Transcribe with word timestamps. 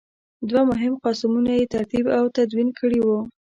دوه 0.49 0.61
مهم 0.71 0.93
قاموسونه 1.03 1.51
یې 1.59 1.71
ترتیب 1.73 2.05
او 2.17 2.23
تدوین 2.35 2.69
کړي 2.79 2.99
وو. 3.03 3.19